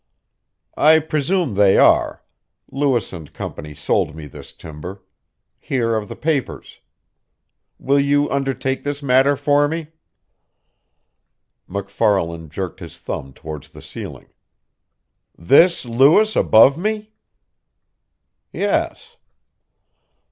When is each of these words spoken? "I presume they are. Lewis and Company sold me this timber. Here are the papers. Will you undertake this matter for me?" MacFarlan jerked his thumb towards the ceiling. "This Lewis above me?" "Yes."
"I 0.79 0.97
presume 0.97 1.53
they 1.53 1.77
are. 1.77 2.23
Lewis 2.71 3.13
and 3.13 3.31
Company 3.31 3.75
sold 3.75 4.15
me 4.15 4.25
this 4.25 4.51
timber. 4.51 5.03
Here 5.59 5.95
are 5.95 6.03
the 6.07 6.15
papers. 6.15 6.79
Will 7.77 7.99
you 7.99 8.27
undertake 8.31 8.81
this 8.83 9.03
matter 9.03 9.35
for 9.35 9.67
me?" 9.67 9.89
MacFarlan 11.69 12.49
jerked 12.49 12.79
his 12.79 12.97
thumb 12.97 13.31
towards 13.31 13.69
the 13.69 13.81
ceiling. 13.83 14.29
"This 15.37 15.85
Lewis 15.85 16.35
above 16.35 16.79
me?" 16.79 17.11
"Yes." 18.51 19.17